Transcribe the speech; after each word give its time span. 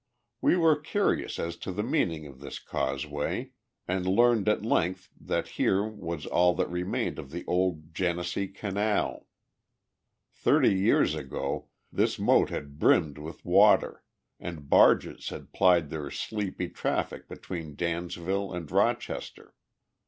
We 0.41 0.57
were 0.57 0.77
curious 0.81 1.37
as 1.37 1.55
to 1.57 1.71
the 1.71 1.83
meaning 1.83 2.25
of 2.25 2.39
this 2.39 2.57
causeway, 2.57 3.51
and 3.87 4.07
learned 4.07 4.49
at 4.49 4.65
length 4.65 5.11
that 5.19 5.49
here 5.59 5.83
was 5.83 6.25
all 6.25 6.55
that 6.55 6.71
remained 6.71 7.19
of 7.19 7.29
the 7.29 7.45
old 7.45 7.93
Genesee 7.93 8.47
Canal. 8.47 9.27
Thirty 10.33 10.73
years 10.73 11.13
ago, 11.13 11.67
this 11.91 12.17
moat 12.17 12.49
had 12.49 12.79
brimmed 12.79 13.19
with 13.19 13.45
water, 13.45 14.03
and 14.39 14.67
barges 14.67 15.29
had 15.29 15.53
plied 15.53 15.91
their 15.91 16.09
sleepy 16.09 16.67
traffic 16.67 17.29
between 17.29 17.75
Dansville 17.75 18.53
and 18.55 18.71
Rochester. 18.71 19.53